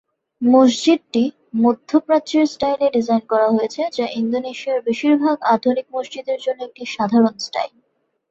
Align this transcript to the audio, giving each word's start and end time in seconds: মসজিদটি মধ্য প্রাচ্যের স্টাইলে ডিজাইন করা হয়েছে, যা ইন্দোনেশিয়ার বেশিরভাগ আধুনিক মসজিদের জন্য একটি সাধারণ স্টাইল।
মসজিদটি 0.41 1.23
মধ্য 1.57 1.89
প্রাচ্যের 1.99 2.45
স্টাইলে 2.45 2.87
ডিজাইন 2.95 3.23
করা 3.31 3.47
হয়েছে, 3.55 3.81
যা 3.97 4.05
ইন্দোনেশিয়ার 4.21 4.79
বেশিরভাগ 4.87 5.37
আধুনিক 5.55 5.85
মসজিদের 5.95 6.39
জন্য 6.45 6.59
একটি 6.65 6.83
সাধারণ 6.95 7.35
স্টাইল। 7.39 7.73